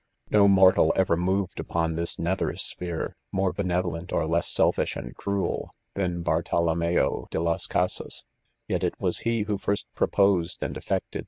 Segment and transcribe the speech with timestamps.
[0.31, 5.75] Mo mortal ever moved i?pdn this aether sphere, more {benevolent^ or less selfish, and crueL,
[5.93, 8.23] than Bartolomeo r de las CJasas;
[8.67, 9.19] yet, lie it "was.
[9.25, 11.19] who .first proposed and ef •feetoH